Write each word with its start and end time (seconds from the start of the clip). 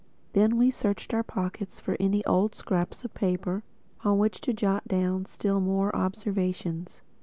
Then 0.33 0.57
we 0.57 0.71
searched 0.71 1.13
our 1.13 1.21
pockets 1.21 1.79
for 1.79 1.95
any 1.99 2.25
odd 2.25 2.55
scraps 2.55 3.03
of 3.05 3.13
paper 3.13 3.61
on 4.03 4.17
which 4.17 4.41
to 4.41 4.51
jot 4.51 4.87
down 4.87 5.27
still 5.27 5.59
more 5.59 5.95
observations. 5.95 7.03